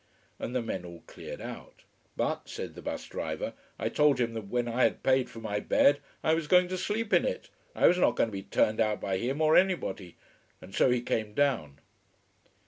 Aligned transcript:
And 0.39 0.55
the 0.55 0.63
men 0.63 0.83
all 0.83 1.01
cleared 1.01 1.41
out. 1.41 1.83
"But," 2.17 2.49
said 2.49 2.73
the 2.73 2.81
bus 2.81 3.05
driver, 3.07 3.53
"I 3.77 3.89
told 3.89 4.19
him 4.19 4.33
that 4.33 4.47
when 4.47 4.67
I 4.67 4.81
had 4.85 5.03
paid 5.03 5.29
for 5.29 5.37
my 5.37 5.59
bed 5.59 5.99
I 6.23 6.33
was 6.33 6.47
going 6.47 6.69
to 6.69 6.77
sleep 6.79 7.13
in 7.13 7.23
it. 7.23 7.51
I 7.75 7.85
was 7.85 7.99
not 7.99 8.15
going 8.15 8.29
to 8.29 8.35
be 8.35 8.41
turned 8.41 8.79
out 8.81 8.99
by 8.99 9.17
him 9.19 9.41
or 9.43 9.55
anybody. 9.55 10.17
And 10.59 10.73
so 10.73 10.89
he 10.89 11.01
came 11.03 11.35
down." 11.35 11.77